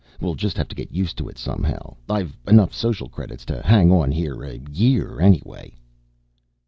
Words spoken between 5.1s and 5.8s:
anyway."